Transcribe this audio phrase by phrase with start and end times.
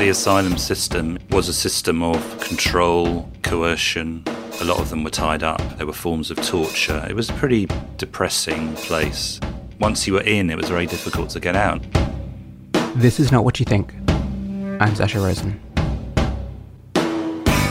[0.00, 4.24] The asylum system was a system of control, coercion.
[4.62, 5.60] A lot of them were tied up.
[5.76, 7.04] There were forms of torture.
[7.06, 9.38] It was a pretty depressing place.
[9.78, 11.82] Once you were in, it was very difficult to get out.
[12.96, 13.92] This is not what you think.
[14.80, 15.60] I'm Sasha Rosen.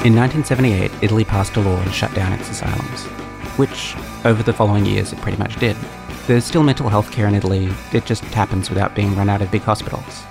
[0.06, 3.06] In 1978, Italy passed a law and shut down its asylums,
[3.58, 5.76] which, over the following years, it pretty much did.
[6.28, 9.50] There's still mental health care in Italy, it just happens without being run out of
[9.50, 10.22] big hospitals.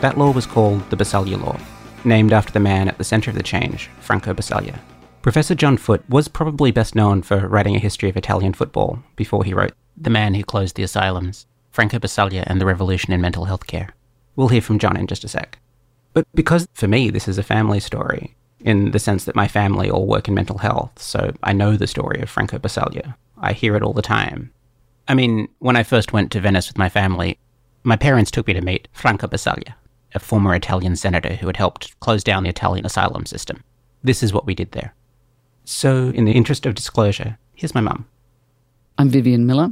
[0.00, 1.58] That law was called the Basaglia Law,
[2.04, 4.78] named after the man at the centre of the change, Franco Basaglia.
[5.20, 9.44] Professor John Foot was probably best known for writing a history of Italian football before
[9.44, 13.44] he wrote The Man Who Closed the Asylums, Franco Basaglia and the Revolution in Mental
[13.44, 13.90] Health Care.
[14.36, 15.58] We'll hear from John in just a sec.
[16.14, 19.90] But because for me this is a family story, in the sense that my family
[19.90, 23.14] all work in mental health, so I know the story of Franco Basaglia.
[23.38, 24.50] I hear it all the time.
[25.08, 27.38] I mean, when I first went to Venice with my family,
[27.82, 29.74] my parents took me to meet Franca Basaglia,
[30.14, 33.62] a former Italian senator who had helped close down the Italian asylum system.
[34.02, 34.94] This is what we did there.
[35.64, 38.06] So, in the interest of disclosure, here's my mum.
[38.98, 39.70] I'm Vivian Miller.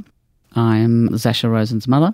[0.55, 2.13] I'm Sasha Rosen's mother,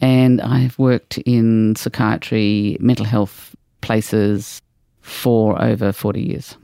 [0.00, 4.60] and I've worked in psychiatry, mental health places
[5.00, 6.56] for over 40 years.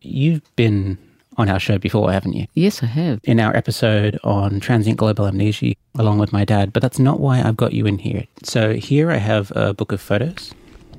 [0.00, 0.98] You've been
[1.36, 2.46] on our show before, haven't you?
[2.54, 3.20] Yes, I have.
[3.24, 7.42] In our episode on transient global amnesia, along with my dad, but that's not why
[7.42, 8.24] I've got you in here.
[8.42, 10.52] So here I have a book of photos.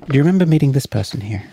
[0.09, 1.43] Do you remember meeting this person here?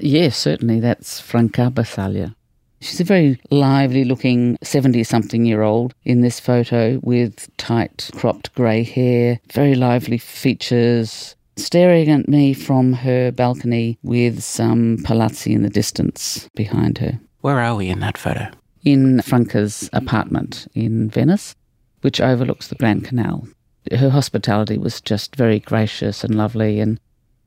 [0.00, 0.80] Yes, certainly.
[0.80, 2.34] That's Franca Basaglia.
[2.80, 8.54] She's a very lively looking 70 something year old in this photo with tight cropped
[8.54, 15.62] grey hair, very lively features, staring at me from her balcony with some palazzi in
[15.62, 17.20] the distance behind her.
[17.40, 18.48] Where are we in that photo?
[18.84, 21.54] In Franca's apartment in Venice,
[22.00, 23.46] which overlooks the Grand Canal.
[23.90, 26.98] Her hospitality was just very gracious and lovely, and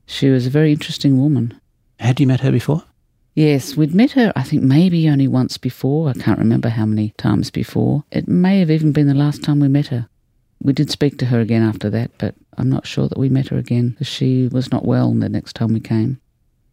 [0.06, 1.60] she was a very interesting woman.
[2.00, 2.84] Had you met her before?
[3.36, 6.10] Yes, we'd met her, I think, maybe only once before.
[6.10, 8.04] I can't remember how many times before.
[8.12, 10.08] It may have even been the last time we met her.
[10.62, 13.48] We did speak to her again after that, but I'm not sure that we met
[13.50, 13.98] her again.
[14.02, 16.20] She was not well the next time we came.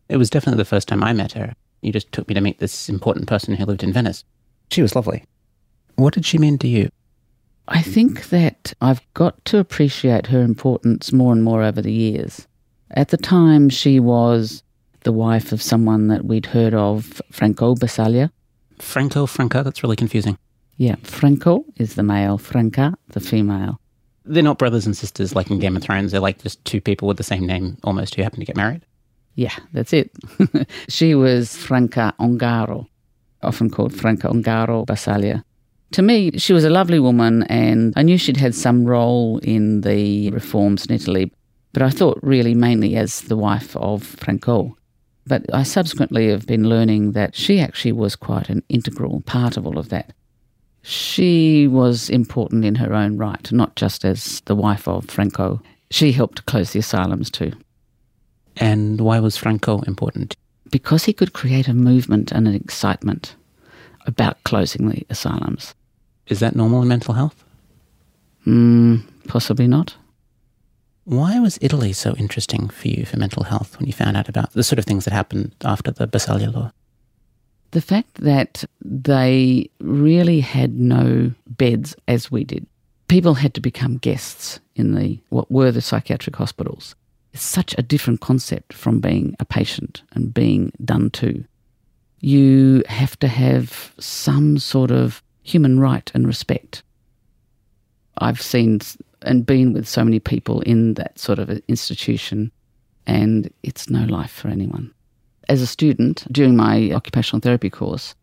[0.08, 1.54] It was definitely the first time I met her.
[1.82, 4.24] You just took me to meet this important person who lived in Venice.
[4.70, 5.24] She was lovely.
[5.96, 6.90] What did she mean to you?
[7.68, 12.46] I think that I've got to appreciate her importance more and more over the years.
[12.92, 14.62] At the time, she was
[15.04, 18.30] the wife of someone that we'd heard of, Franco Basaglia.
[18.78, 20.36] Franco, Franca, that's really confusing.
[20.76, 23.79] Yeah, Franco is the male, Franca, the female.
[24.24, 26.12] They're not brothers and sisters like in Game of Thrones.
[26.12, 28.84] They're like just two people with the same name almost who happen to get married.
[29.34, 30.10] Yeah, that's it.
[30.88, 32.86] she was Franca Ongaro,
[33.42, 35.44] often called Franca Ongaro Basaglia.
[35.92, 39.80] To me, she was a lovely woman, and I knew she'd had some role in
[39.80, 41.32] the reforms in Italy,
[41.72, 44.76] but I thought really mainly as the wife of Franco.
[45.26, 49.66] But I subsequently have been learning that she actually was quite an integral part of
[49.66, 50.12] all of that.
[50.82, 55.60] She was important in her own right, not just as the wife of Franco.
[55.90, 57.52] She helped close the asylums too.
[58.56, 60.36] And why was Franco important?
[60.70, 63.34] Because he could create a movement and an excitement
[64.06, 65.74] about closing the asylums.
[66.28, 67.44] Is that normal in mental health?
[68.46, 69.96] Mm, possibly not.
[71.04, 74.52] Why was Italy so interesting for you for mental health when you found out about
[74.52, 76.72] the sort of things that happened after the Basaglia law?
[77.72, 82.66] The fact that they really had no beds as we did.
[83.08, 86.94] People had to become guests in the what were the psychiatric hospitals.
[87.32, 91.44] It's such a different concept from being a patient and being done to.
[92.20, 96.82] You have to have some sort of human right and respect.
[98.18, 98.80] I've seen
[99.22, 102.50] and been with so many people in that sort of institution,
[103.06, 104.92] and it's no life for anyone.
[105.50, 108.14] As a student, during my occupational therapy course,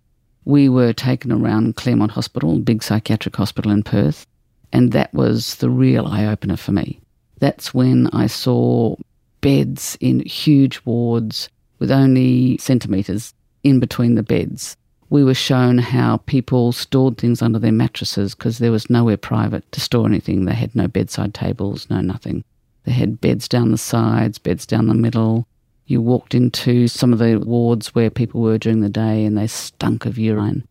[0.46, 4.26] we were taken around Claremont Hospital, big psychiatric hospital in Perth,
[4.72, 7.02] and that was the real eye opener for me.
[7.40, 8.96] That's when I saw
[9.42, 14.78] beds in huge wards with only centimetres in between the beds.
[15.10, 19.70] We were shown how people stored things under their mattresses because there was nowhere private
[19.74, 20.46] to store anything.
[20.46, 22.46] They had no bedside tables, no nothing.
[22.86, 25.46] They had beds down the sides, beds down the middle.
[25.88, 29.48] You walked into some of the wards where people were during the day and they
[29.48, 30.68] stunk of urine.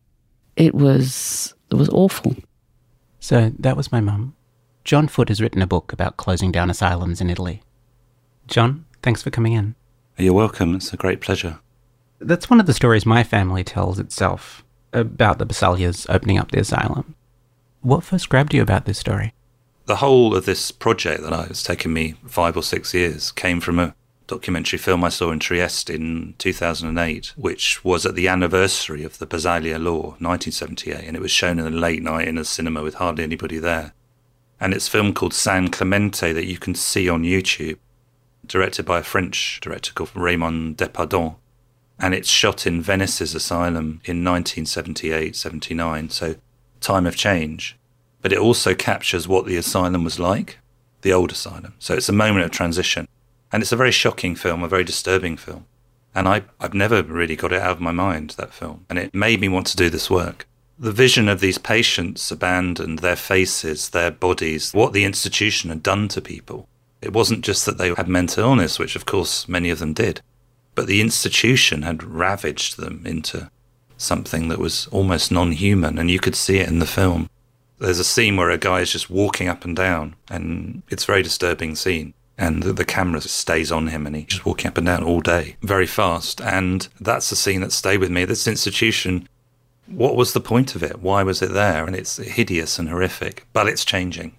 [0.55, 2.35] It was it was awful.
[3.19, 4.35] So that was my mum.
[4.83, 7.61] John Foot has written a book about closing down asylums in Italy.
[8.47, 9.75] John, thanks for coming in.
[10.17, 10.75] You're welcome.
[10.75, 11.59] It's a great pleasure.
[12.19, 16.59] That's one of the stories my family tells itself about the Basaglias opening up the
[16.59, 17.15] asylum.
[17.81, 19.33] What first grabbed you about this story?
[19.85, 23.59] The whole of this project that I, it's taken me five or six years came
[23.59, 23.95] from a
[24.27, 29.25] documentary film I saw in Trieste in 2008, which was at the anniversary of the
[29.25, 32.95] Basaglia law, 1978, and it was shown in the late night in a cinema with
[32.95, 33.93] hardly anybody there.
[34.59, 37.77] And it's a film called San Clemente that you can see on YouTube,
[38.45, 41.35] directed by a French director called Raymond Depardon.
[41.99, 46.35] And it's shot in Venice's asylum in 1978 79, so
[46.81, 47.77] time of change.
[48.21, 50.59] But it also captures what the asylum was like,
[51.01, 51.75] the old asylum.
[51.79, 53.07] So it's a moment of transition.
[53.51, 55.65] And it's a very shocking film, a very disturbing film.
[56.13, 58.85] And I, I've never really got it out of my mind, that film.
[58.89, 60.47] And it made me want to do this work.
[60.79, 66.07] The vision of these patients abandoned, their faces, their bodies, what the institution had done
[66.09, 66.67] to people.
[67.01, 70.21] It wasn't just that they had mental illness, which of course many of them did,
[70.75, 73.49] but the institution had ravaged them into
[73.97, 77.29] something that was almost non human, and you could see it in the film.
[77.79, 81.07] There's a scene where a guy is just walking up and down, and it's a
[81.07, 84.77] very disturbing scene and the, the camera stays on him and he's just walking up
[84.77, 86.39] and down all day very fast.
[86.41, 88.25] And that's the scene that stayed with me.
[88.25, 89.27] This institution
[89.87, 91.01] what was the point of it?
[91.01, 91.85] Why was it there?
[91.85, 94.37] And it's hideous and horrific but it's changing.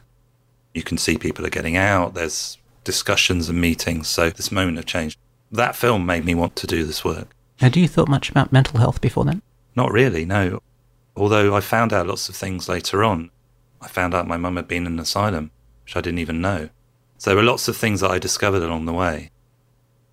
[0.75, 2.15] You can see people are getting out.
[2.15, 4.09] There's discussions and meetings.
[4.09, 5.19] So this moment of change
[5.51, 7.35] that film made me want to do this work.
[7.57, 9.41] Had you thought much about mental health before then?
[9.75, 10.61] Not really no.
[11.17, 13.31] Although i found out lots of things later on.
[13.81, 15.51] I found out my mum had been in an asylum
[15.85, 16.69] which i didn't even know
[17.19, 19.31] so there were lots of things that I discovered along the way.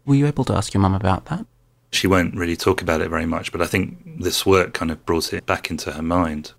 [0.06, 1.46] Were you able to ask your mum about that?
[1.92, 5.06] She won't really talk about it very much, but I think this work kind of
[5.06, 6.52] brought it back into her mind.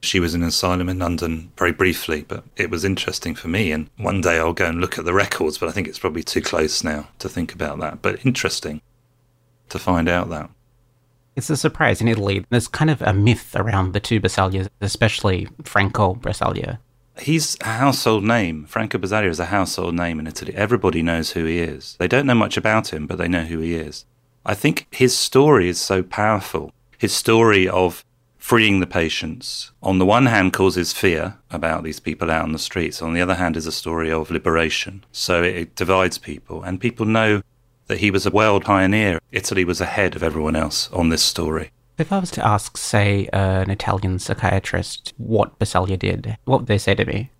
[0.00, 3.70] She was in an asylum in London very briefly, but it was interesting for me.
[3.70, 6.22] And one day I'll go and look at the records, but I think it's probably
[6.24, 8.02] too close now to think about that.
[8.02, 8.80] But interesting
[9.68, 10.50] to find out that.
[11.36, 12.44] It's a surprise in Italy.
[12.50, 16.78] There's kind of a myth around the two Basaglias, especially Franco Basaglia.
[17.20, 18.64] He's a household name.
[18.64, 20.54] Franco Basaglia is a household name in Italy.
[20.54, 21.96] Everybody knows who he is.
[21.98, 24.04] They don't know much about him, but they know who he is.
[24.44, 26.72] I think his story is so powerful.
[26.98, 28.04] His story of
[28.38, 32.58] freeing the patients, on the one hand, causes fear about these people out on the
[32.58, 33.00] streets.
[33.00, 35.04] On the other hand, is a story of liberation.
[35.12, 37.42] So it, it divides people, and people know
[37.86, 39.20] that he was a world pioneer.
[39.30, 41.70] Italy was ahead of everyone else on this story.
[41.98, 46.66] If I was to ask, say, uh, an Italian psychiatrist what Basaglia did, what would
[46.66, 47.30] they say to me?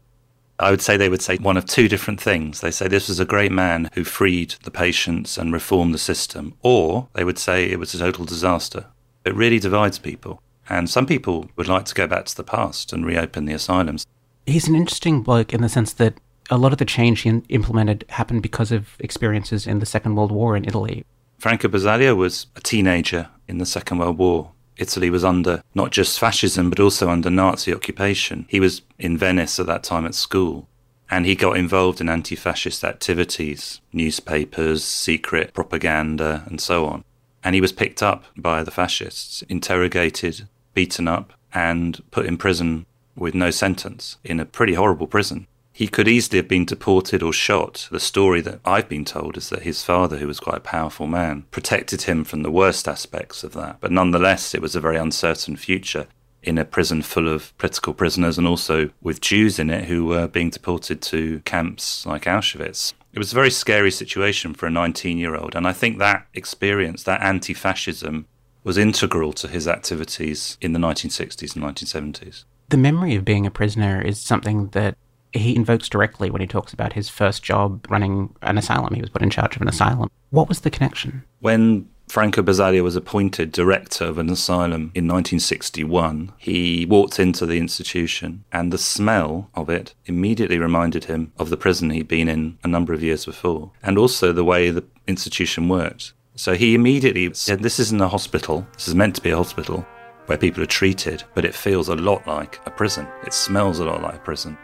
[0.58, 2.60] I would say they would say one of two different things.
[2.60, 6.54] They say this was a great man who freed the patients and reformed the system,
[6.62, 8.86] or they would say it was a total disaster.
[9.24, 10.42] It really divides people.
[10.68, 14.06] And some people would like to go back to the past and reopen the asylums.
[14.46, 16.14] He's an interesting bloke in the sense that
[16.50, 20.30] a lot of the change he implemented happened because of experiences in the Second World
[20.30, 21.04] War in Italy.
[21.42, 24.52] Franco Basaglia was a teenager in the Second World War.
[24.76, 28.46] Italy was under not just fascism, but also under Nazi occupation.
[28.48, 30.68] He was in Venice at that time at school,
[31.10, 37.02] and he got involved in anti fascist activities, newspapers, secret propaganda, and so on.
[37.42, 42.86] And he was picked up by the fascists, interrogated, beaten up, and put in prison
[43.16, 45.48] with no sentence in a pretty horrible prison.
[45.72, 47.88] He could easily have been deported or shot.
[47.90, 51.06] The story that I've been told is that his father, who was quite a powerful
[51.06, 53.78] man, protected him from the worst aspects of that.
[53.80, 56.06] But nonetheless, it was a very uncertain future
[56.42, 60.26] in a prison full of political prisoners and also with Jews in it who were
[60.26, 62.92] being deported to camps like Auschwitz.
[63.12, 65.54] It was a very scary situation for a 19 year old.
[65.54, 68.26] And I think that experience, that anti fascism,
[68.64, 72.44] was integral to his activities in the 1960s and 1970s.
[72.68, 74.96] The memory of being a prisoner is something that
[75.32, 78.94] he invokes directly when he talks about his first job running an asylum.
[78.94, 80.10] He was put in charge of an asylum.
[80.30, 81.24] What was the connection?
[81.40, 86.32] When Franco Basaglia was appointed director of an asylum in 1961.
[86.36, 91.56] He walked into the institution, and the smell of it immediately reminded him of the
[91.56, 95.70] prison he'd been in a number of years before, and also the way the institution
[95.70, 96.12] worked.
[96.34, 98.66] So he immediately said, This isn't a hospital.
[98.74, 99.86] This is meant to be a hospital
[100.26, 103.06] where people are treated, but it feels a lot like a prison.
[103.24, 104.58] It smells a lot like a prison.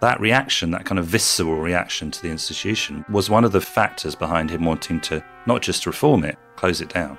[0.00, 4.14] That reaction, that kind of visceral reaction to the institution, was one of the factors
[4.14, 7.18] behind him wanting to not just reform it, close it down.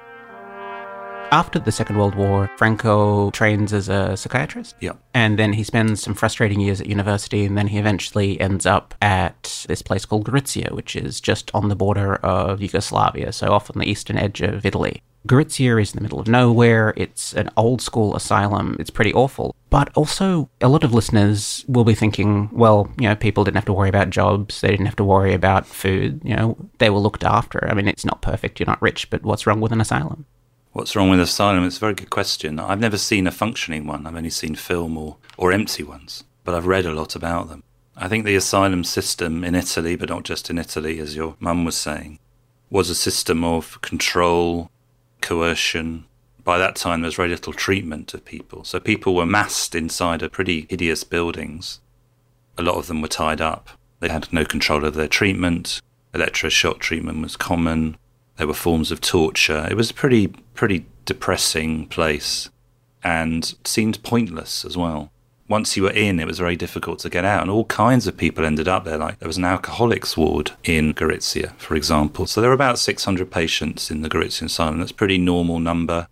[1.31, 4.75] After the Second World War, Franco trains as a psychiatrist.
[4.81, 4.93] Yeah.
[5.13, 8.95] And then he spends some frustrating years at university, and then he eventually ends up
[9.01, 13.69] at this place called Gorizia, which is just on the border of Yugoslavia, so off
[13.69, 15.03] on the eastern edge of Italy.
[15.27, 16.95] Gorizia is in the middle of nowhere.
[16.97, 18.75] It's an old school asylum.
[18.79, 19.55] It's pretty awful.
[19.71, 23.65] But also, a lot of listeners will be thinking, well, you know, people didn't have
[23.65, 24.59] to worry about jobs.
[24.59, 26.21] They didn't have to worry about food.
[26.25, 27.65] You know, they were looked after.
[27.69, 28.59] I mean, it's not perfect.
[28.59, 30.25] You're not rich, but what's wrong with an asylum?
[30.73, 31.63] What's wrong with asylum?
[31.63, 32.59] It's a very good question.
[32.59, 34.05] I've never seen a functioning one.
[34.05, 37.63] I've only seen film or, or empty ones, but I've read a lot about them.
[37.95, 41.63] I think the asylum system in Italy, but not just in Italy, as your mum
[41.63, 42.19] was saying,
[42.69, 44.69] was a system of control,
[45.21, 46.05] coercion.
[46.51, 48.65] By that time, there was very little treatment of people.
[48.65, 51.79] So people were massed inside of pretty hideous buildings.
[52.57, 53.69] A lot of them were tied up.
[54.01, 55.81] They had no control of their treatment.
[56.13, 57.95] Electroshock treatment was common.
[58.35, 59.65] There were forms of torture.
[59.71, 62.49] It was a pretty, pretty depressing place
[63.01, 65.09] and seemed pointless as well.
[65.47, 68.17] Once you were in, it was very difficult to get out, and all kinds of
[68.17, 68.97] people ended up there.
[68.97, 72.25] Like there was an alcoholics ward in Gorizia, for example.
[72.25, 74.79] So there were about 600 patients in the Gorizia Asylum.
[74.79, 76.07] That's a pretty normal number.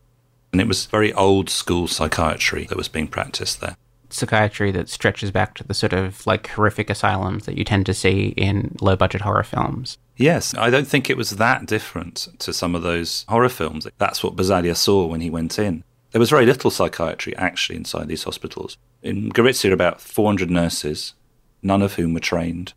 [0.51, 3.75] And it was very old school psychiatry that was being practiced there
[4.13, 7.93] psychiatry that stretches back to the sort of like horrific asylums that you tend to
[7.93, 9.97] see in low budget horror films.
[10.17, 13.87] Yes, I don't think it was that different to some of those horror films.
[13.97, 15.83] That's what Basaglia saw when he went in.
[16.11, 18.77] There was very little psychiatry actually inside these hospitals.
[19.01, 21.13] In Gorizia, about 400 nurses,
[21.61, 22.73] none of whom were trained,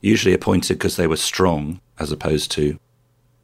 [0.00, 2.78] usually appointed because they were strong as opposed to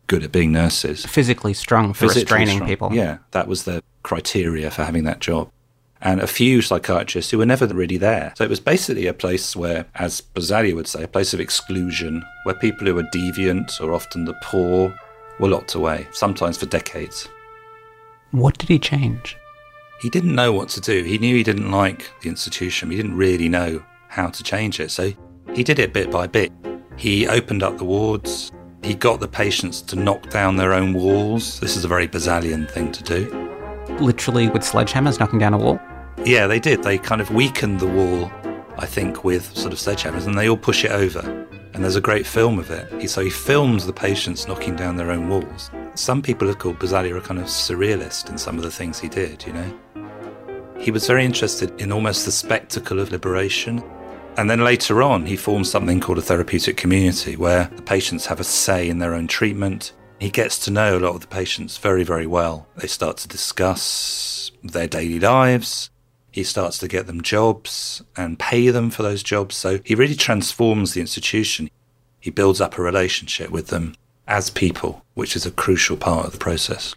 [0.07, 1.05] good at being nurses.
[1.07, 2.69] Physically strong for Physically restraining strong.
[2.69, 2.95] people.
[2.95, 5.51] Yeah, that was the criteria for having that job.
[6.01, 8.35] And a few psychiatrists who were never really there.
[8.37, 12.23] So it was basically a place where, as Basaglia would say, a place of exclusion,
[12.43, 14.95] where people who were deviant or often the poor
[15.41, 17.29] were locked away, sometimes for decades.
[18.33, 19.37] What did he change?
[20.03, 21.05] He didn't know what to do.
[21.05, 22.91] He knew he didn't like the institution.
[22.91, 24.91] He didn't really know how to change it.
[24.91, 25.13] So
[25.55, 26.53] he did it bit by bit.
[26.97, 28.53] He opened up the wards.
[28.85, 31.59] He got the patients to knock down their own walls.
[31.59, 33.97] This is a very Basaglian thing to do.
[33.99, 35.81] Literally with sledgehammers knocking down a wall?
[36.25, 36.83] Yeah, they did.
[36.83, 38.31] They kind of weakened the wall,
[38.79, 41.21] I think, with sort of sledgehammers, and they all push it over.
[41.73, 43.09] And there's a great film of it.
[43.09, 47.17] So he films the patients knocking down their own walls some people have called Basaglia
[47.17, 49.79] a kind of surrealist in some of the things he did, you know.
[50.79, 53.83] He was very interested in almost the spectacle of liberation.
[54.37, 58.41] And then later on, he forms something called a therapeutic community where the patients have
[58.41, 59.93] a say in their own treatment.
[60.19, 62.67] He gets to know a lot of the patients very, very well.
[62.77, 65.91] They start to discuss their daily lives.
[66.33, 69.55] He starts to get them jobs and pay them for those jobs.
[69.55, 71.71] So he really transforms the institution.
[72.19, 73.95] He builds up a relationship with them
[74.27, 76.97] as people, which is a crucial part of the process.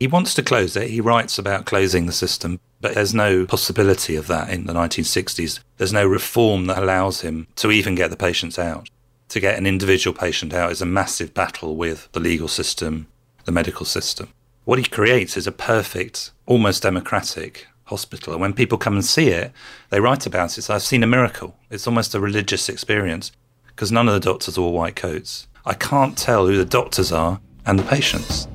[0.00, 0.90] He wants to close it.
[0.90, 5.60] He writes about closing the system, but there's no possibility of that in the 1960s.
[5.78, 8.90] There's no reform that allows him to even get the patients out.
[9.30, 13.06] To get an individual patient out is a massive battle with the legal system,
[13.44, 14.28] the medical system.
[14.64, 18.32] What he creates is a perfect, almost democratic hospital.
[18.32, 19.52] And when people come and see it,
[19.90, 20.62] they write about it.
[20.62, 21.56] So I've seen a miracle.
[21.70, 23.32] It's almost a religious experience
[23.68, 25.46] because none of the doctors wore white coats.
[25.64, 28.48] I can't tell who the doctors are and the patients.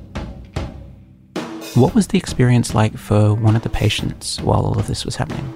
[1.74, 5.16] What was the experience like for one of the patients while all of this was
[5.16, 5.52] happening?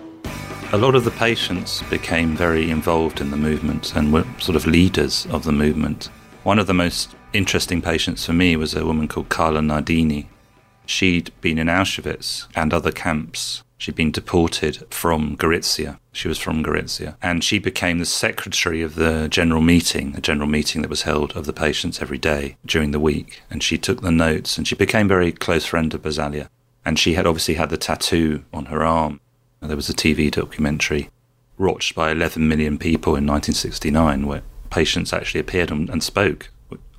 [0.73, 4.67] A lot of the patients became very involved in the movement and were sort of
[4.67, 6.11] leaders of the movement.
[6.45, 10.29] One of the most interesting patients for me was a woman called Carla Nardini.
[10.87, 15.99] She'd been in Auschwitz and other camps She'd been deported from Gorizia.
[16.13, 17.17] She was from Gorizia.
[17.21, 21.37] And she became the secretary of the general meeting, a general meeting that was held
[21.37, 23.43] of the patients every day during the week.
[23.51, 26.49] And she took the notes and she became very close friend of Basaglia.
[26.85, 29.21] And she had obviously had the tattoo on her arm.
[29.59, 31.11] There was a TV documentary
[31.59, 36.51] watched by 11 million people in 1969 where patients actually appeared and, and spoke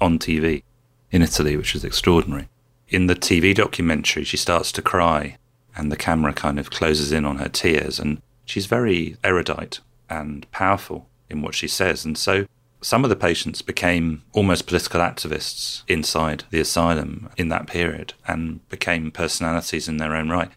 [0.02, 0.64] on TV
[1.12, 2.50] in Italy, which was extraordinary.
[2.90, 5.38] In the TV documentary, she starts to cry
[5.76, 8.00] and the camera kind of closes in on her tears.
[8.00, 12.06] And she's very erudite and powerful in what she says.
[12.06, 12.46] And so
[12.82, 18.68] some of the patients became almost political activists inside the asylum in that period and
[18.70, 20.52] became personalities in their own right.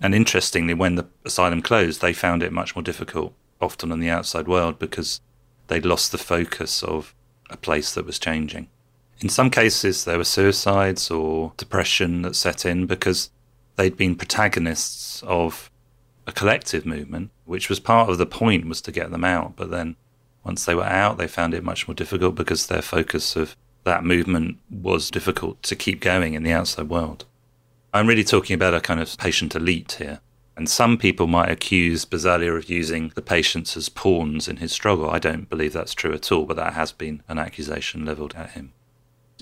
[0.00, 4.10] And interestingly, when the asylum closed, they found it much more difficult, often in the
[4.10, 5.20] outside world, because
[5.68, 7.14] they'd lost the focus of
[7.50, 8.68] a place that was changing.
[9.20, 13.30] In some cases, there were suicides or depression that set in because
[13.76, 15.70] they'd been protagonists of
[16.26, 19.54] a collective movement, which was part of the point was to get them out.
[19.56, 19.96] But then
[20.44, 24.04] once they were out, they found it much more difficult because their focus of that
[24.04, 27.24] movement was difficult to keep going in the outside world.
[27.94, 30.20] I'm really talking about a kind of patient elite here.
[30.56, 35.10] And some people might accuse Basaglia of using the patients as pawns in his struggle.
[35.10, 38.52] I don't believe that's true at all, but that has been an accusation levelled at
[38.52, 38.72] him.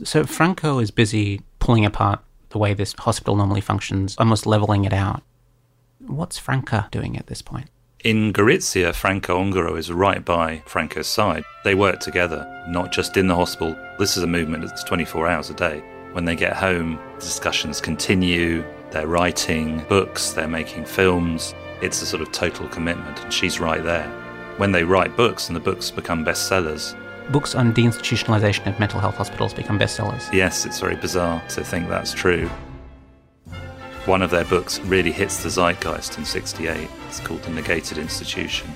[0.02, 2.20] So Franco is busy pulling apart
[2.54, 5.22] the way this hospital normally functions, almost leveling it out.
[5.98, 7.68] What's Franca doing at this point?
[8.04, 11.42] In Gorizia, Franca Ongaro is right by Franco's side.
[11.64, 13.76] They work together, not just in the hospital.
[13.98, 15.82] This is a movement that's 24 hours a day.
[16.12, 21.56] When they get home, discussions continue, they're writing books, they're making films.
[21.82, 24.08] It's a sort of total commitment, and she's right there.
[24.58, 26.94] When they write books and the books become bestsellers,
[27.30, 30.32] books on deinstitutionalization of mental health hospitals become bestsellers.
[30.32, 32.48] Yes, it's very bizarre to think that's true.
[34.06, 36.90] One of their books really hits the zeitgeist in 68.
[37.08, 38.70] It's called The Negated Institution.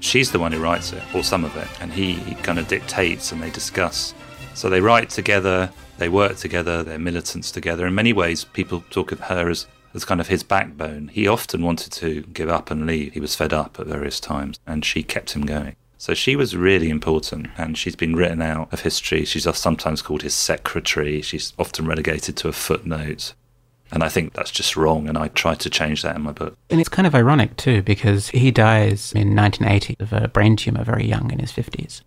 [0.00, 2.68] She's the one who writes it, or some of it, and he, he kind of
[2.68, 4.14] dictates and they discuss.
[4.54, 7.86] So they write together, they work together, they're militants together.
[7.86, 11.08] In many ways, people talk of her as, as kind of his backbone.
[11.08, 13.12] He often wanted to give up and leave.
[13.12, 15.76] He was fed up at various times, and she kept him going.
[16.02, 19.24] So she was really important, and she's been written out of history.
[19.24, 21.22] She's sometimes called his secretary.
[21.22, 23.34] She's often relegated to a footnote.
[23.92, 26.58] And I think that's just wrong, and I tried to change that in my book.
[26.70, 30.82] And it's kind of ironic too, because he dies in 1980 of a brain tumor
[30.82, 32.00] very young in his 50s.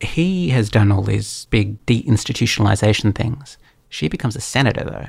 [0.00, 3.58] He has done all these big deinstitutionalization things.
[3.88, 5.06] She becomes a senator, though.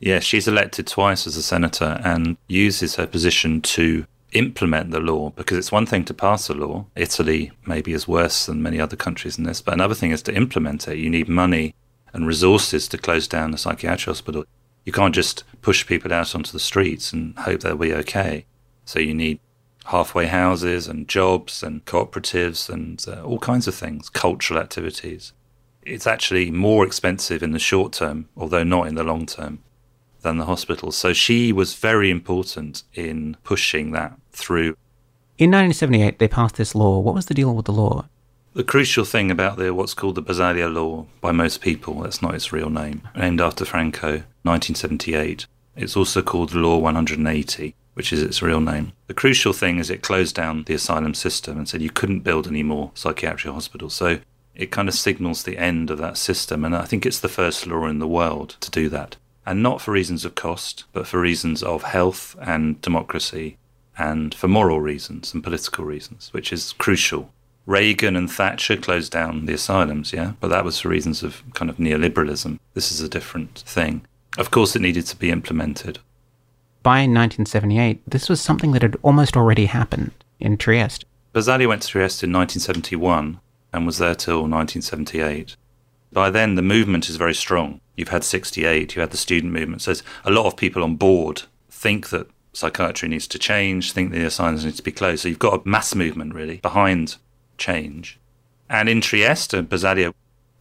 [0.00, 5.30] Yeah, she's elected twice as a senator and uses her position to implement the law
[5.30, 6.86] because it's one thing to pass a law.
[6.96, 10.34] Italy maybe is worse than many other countries in this, but another thing is to
[10.34, 10.98] implement it.
[10.98, 11.74] You need money
[12.12, 14.44] and resources to close down the psychiatric hospital.
[14.84, 18.46] You can't just push people out onto the streets and hope they'll be okay.
[18.84, 19.40] So you need
[19.86, 25.32] halfway houses and jobs and cooperatives and uh, all kinds of things, cultural activities.
[25.82, 29.60] It's actually more expensive in the short term, although not in the long term,
[30.26, 30.96] than the hospitals.
[30.96, 34.76] So she was very important in pushing that through.
[35.38, 36.98] In 1978, they passed this law.
[36.98, 38.06] What was the deal with the law?
[38.54, 42.34] The crucial thing about the what's called the Basaglia Law by most people, that's not
[42.34, 45.46] its real name, named after Franco, 1978.
[45.76, 48.92] It's also called Law 180, which is its real name.
[49.06, 52.48] The crucial thing is it closed down the asylum system and said you couldn't build
[52.48, 53.94] any more psychiatric hospitals.
[53.94, 54.18] So
[54.56, 56.64] it kind of signals the end of that system.
[56.64, 59.16] And I think it's the first law in the world to do that.
[59.46, 63.56] And not for reasons of cost, but for reasons of health and democracy
[63.96, 67.32] and for moral reasons and political reasons, which is crucial
[67.66, 71.68] Reagan and Thatcher closed down the asylums, yeah, but that was for reasons of kind
[71.68, 72.60] of neoliberalism.
[72.74, 74.06] This is a different thing.
[74.38, 75.98] Of course, it needed to be implemented.
[76.84, 81.04] By 1978, this was something that had almost already happened in Trieste.
[81.34, 83.40] Basaglia went to Trieste in 1971
[83.72, 85.56] and was there till 1978.
[86.16, 87.82] By then, the movement is very strong.
[87.94, 89.82] You've had 68, you had the student movement.
[89.82, 89.92] So
[90.24, 94.64] a lot of people on board think that psychiatry needs to change, think the asylums
[94.64, 95.20] need to be closed.
[95.20, 97.16] So you've got a mass movement, really, behind
[97.58, 98.18] change.
[98.70, 100.14] And in Trieste, uh, Basaglia,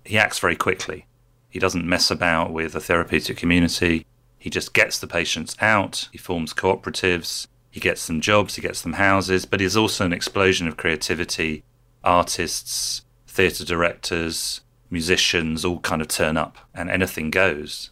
[0.04, 1.06] he acts very quickly.
[1.48, 4.06] He doesn't mess about with the therapeutic community.
[4.38, 6.10] He just gets the patients out.
[6.12, 7.48] He forms cooperatives.
[7.72, 8.56] He gets them jobs.
[8.56, 9.46] He gets them houses.
[9.46, 11.64] But there's also an explosion of creativity.
[12.04, 17.92] Artists, theatre directors, musicians all kind of turn up and anything goes.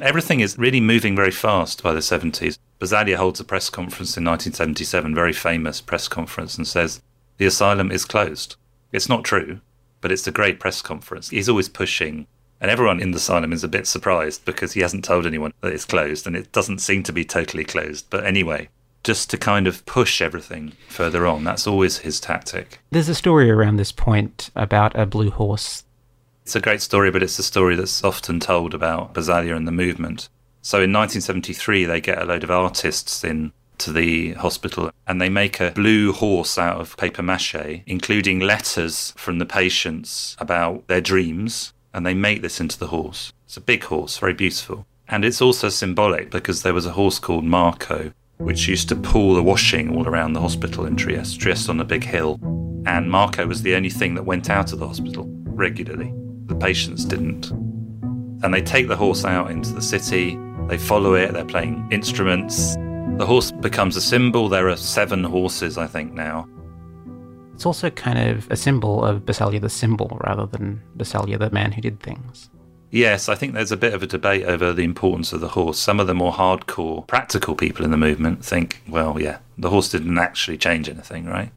[0.00, 2.58] Everything is really moving very fast by the 70s.
[2.78, 7.00] Basaglia holds a press conference in 1977, very famous press conference, and says,
[7.38, 8.56] the asylum is closed.
[8.92, 9.60] It's not true,
[10.00, 11.30] but it's a great press conference.
[11.30, 12.26] He's always pushing,
[12.60, 15.72] and everyone in the asylum is a bit surprised because he hasn't told anyone that
[15.72, 18.06] it's closed, and it doesn't seem to be totally closed.
[18.10, 18.68] But anyway,
[19.06, 21.44] just to kind of push everything further on.
[21.44, 22.80] That's always his tactic.
[22.90, 25.84] There's a story around this point about a blue horse.
[26.46, 29.72] It's a great story, but it's a story that's often told about Basaglia and the
[29.72, 30.28] movement.
[30.62, 35.28] So in 1973, they get a load of artists in to the hospital and they
[35.28, 41.00] make a blue horse out of paper mache, including letters from the patients about their
[41.00, 43.32] dreams, and they make this into the horse.
[43.46, 44.86] It's a big horse, very beautiful.
[45.08, 49.34] And it's also symbolic because there was a horse called Marco, which used to pull
[49.34, 52.38] the washing all around the hospital in Trieste, Trieste on a big hill.
[52.86, 56.14] And Marco was the only thing that went out of the hospital regularly.
[56.46, 57.50] The patients didn't.
[58.42, 62.76] And they take the horse out into the city, they follow it, they're playing instruments,
[63.16, 64.48] the horse becomes a symbol.
[64.48, 66.46] There are seven horses, I think, now.
[67.54, 71.72] It's also kind of a symbol of Basaglia the symbol rather than Basaglia the man
[71.72, 72.50] who did things.
[72.90, 75.78] Yes, I think there's a bit of a debate over the importance of the horse.
[75.78, 79.88] Some of the more hardcore, practical people in the movement think, well, yeah, the horse
[79.88, 81.50] didn't actually change anything, right?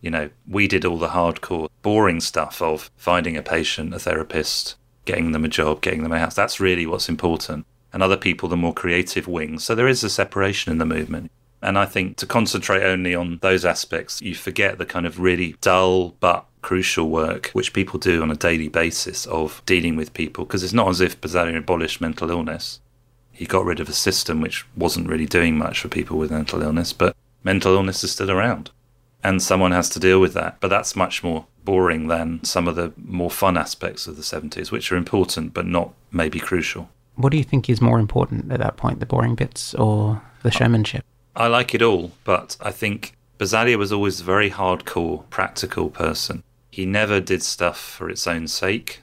[0.00, 4.76] You know, we did all the hardcore, boring stuff of finding a patient, a therapist,
[5.04, 6.34] getting them a job, getting them a house.
[6.34, 9.64] That's really what's important and other people the more creative wings.
[9.64, 11.30] So there is a separation in the movement.
[11.62, 15.56] And I think to concentrate only on those aspects, you forget the kind of really
[15.62, 20.44] dull but crucial work which people do on a daily basis of dealing with people.
[20.44, 22.80] Because it's not as if Basaglia abolished mental illness.
[23.32, 26.60] He got rid of a system which wasn't really doing much for people with mental
[26.60, 28.70] illness, but mental illness is still around.
[29.26, 30.58] And someone has to deal with that.
[30.60, 34.70] But that's much more boring than some of the more fun aspects of the 70s,
[34.70, 36.88] which are important but not maybe crucial.
[37.16, 40.52] What do you think is more important at that point, the boring bits or the
[40.52, 41.04] showmanship?
[41.34, 46.44] I like it all, but I think Basaglia was always a very hardcore, practical person.
[46.70, 49.02] He never did stuff for its own sake.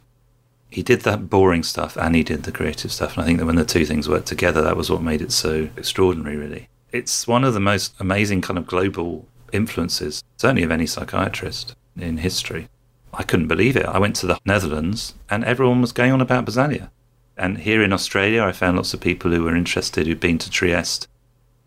[0.70, 3.18] He did that boring stuff and he did the creative stuff.
[3.18, 5.34] And I think that when the two things worked together, that was what made it
[5.34, 6.70] so extraordinary, really.
[6.94, 12.18] It's one of the most amazing kind of global influences, certainly of any psychiatrist in
[12.18, 12.68] history.
[13.14, 13.86] I couldn't believe it.
[13.86, 16.90] I went to the Netherlands and everyone was going on about Basaglia.
[17.38, 20.50] And here in Australia, I found lots of people who were interested who'd been to
[20.50, 21.08] Trieste.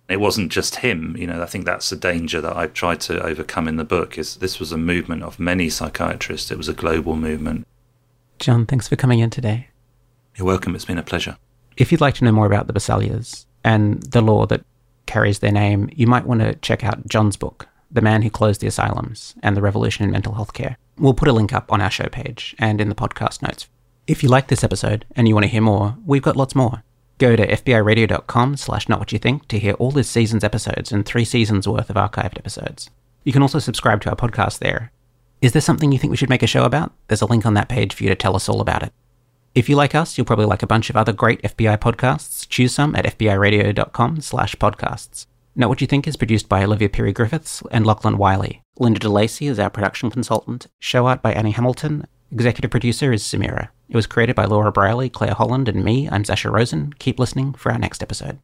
[0.09, 1.43] It wasn't just him, you know.
[1.43, 4.17] I think that's the danger that I've tried to overcome in the book.
[4.17, 6.53] Is this was a movement of many psychiatrists.
[6.53, 7.67] It was a global movement.
[8.39, 9.69] John, thanks for coming in today.
[10.37, 10.77] You're welcome.
[10.77, 11.37] It's been a pleasure.
[11.77, 14.65] If you'd like to know more about the Basaglias and the law that
[15.07, 18.61] carries their name, you might want to check out John's book, The Man Who Closed
[18.61, 20.77] the Asylums and the Revolution in Mental Health Care.
[20.99, 23.69] We'll put a link up on our show page and in the podcast notes.
[24.07, 26.83] If you like this episode and you want to hear more, we've got lots more.
[27.19, 31.05] Go to fbiradio.com slash not what you think to hear all this season's episodes and
[31.05, 32.91] three seasons worth of archived episodes.
[33.25, 34.93] You can also subscribe to our podcast there.
[35.41, 36.93] Is there something you think we should make a show about?
[37.09, 38.93] There's a link on that page for you to tell us all about it.
[39.55, 42.47] If you like us, you'll probably like a bunch of other great FBI podcasts.
[42.49, 45.27] Choose some at fbiradio.com slash podcasts.
[45.59, 48.63] Not What You Think is produced by Olivia Peary Griffiths and Lachlan Wiley.
[48.79, 50.67] Linda DeLacy is our production consultant.
[50.81, 52.07] Show art by Annie Hamilton.
[52.31, 53.69] Executive producer is Samira.
[53.89, 56.11] It was created by Laura Briley, Claire Holland, and me.
[56.11, 56.93] I'm Sasha Rosen.
[56.99, 58.39] Keep listening for our next episode.